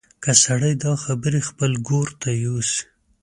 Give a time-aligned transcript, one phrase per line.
[0.23, 2.81] که سړی دا خبرې خپل ګور ته یوسي.